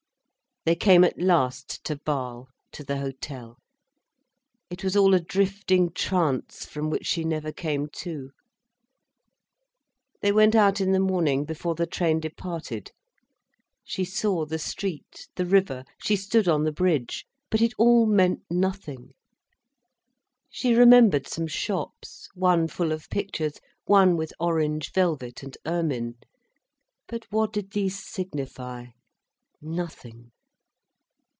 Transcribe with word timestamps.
They 0.63 0.75
came 0.75 1.03
at 1.03 1.19
last 1.19 1.83
to 1.85 1.95
Basle, 1.95 2.47
to 2.73 2.83
the 2.83 2.99
hotel. 2.99 3.57
It 4.69 4.83
was 4.83 4.95
all 4.95 5.15
a 5.15 5.19
drifting 5.19 5.91
trance, 5.91 6.65
from 6.67 6.91
which 6.91 7.07
she 7.07 7.23
never 7.23 7.51
came 7.51 7.87
to. 8.03 8.29
They 10.21 10.31
went 10.31 10.53
out 10.53 10.79
in 10.79 10.91
the 10.91 10.99
morning, 10.99 11.45
before 11.45 11.73
the 11.73 11.87
train 11.87 12.19
departed. 12.19 12.91
She 13.83 14.05
saw 14.05 14.45
the 14.45 14.59
street, 14.59 15.27
the 15.35 15.47
river, 15.47 15.83
she 15.99 16.15
stood 16.15 16.47
on 16.47 16.63
the 16.63 16.71
bridge. 16.71 17.25
But 17.49 17.63
it 17.63 17.73
all 17.79 18.05
meant 18.05 18.41
nothing. 18.47 19.13
She 20.51 20.75
remembered 20.75 21.25
some 21.27 21.47
shops—one 21.47 22.67
full 22.67 22.91
of 22.91 23.09
pictures, 23.09 23.59
one 23.85 24.15
with 24.15 24.31
orange 24.39 24.91
velvet 24.93 25.41
and 25.41 25.57
ermine. 25.65 26.19
But 27.07 27.25
what 27.31 27.51
did 27.51 27.71
these 27.71 27.97
signify?—nothing. 27.97 30.31